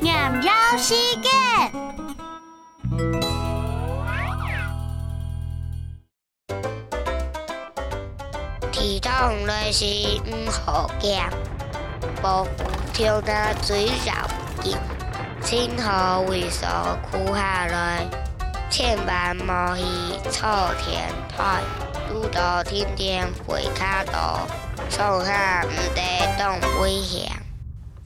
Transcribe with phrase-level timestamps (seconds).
[0.00, 1.32] 念朝时间。
[8.70, 9.84] 提桶内是
[10.24, 11.28] 唔好见，
[12.22, 12.46] 无
[12.92, 13.32] 抽得
[13.62, 14.12] 水少
[14.62, 14.78] 见，
[15.42, 16.68] 清河为所
[17.10, 18.06] 苦下来，
[18.70, 19.82] 千万莫去
[20.30, 20.48] 错
[20.84, 21.60] 填派。
[22.08, 24.12] 拄到天天飞卡多，
[24.88, 26.00] 创下唔得
[26.38, 27.30] 当危险。